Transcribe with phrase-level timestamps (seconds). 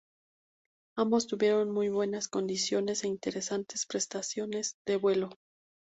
[0.97, 5.29] Ambos tuvieron muy buenas condiciones e interesantes prestaciones de vuelo.